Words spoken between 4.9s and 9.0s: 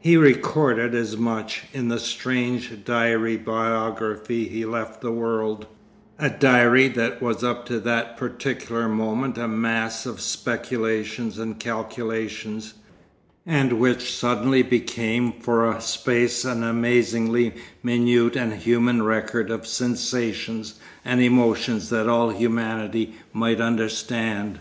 the world, a diary that was up to that particular